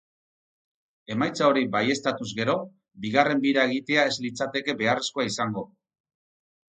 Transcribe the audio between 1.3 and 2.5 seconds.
hori baieztatuz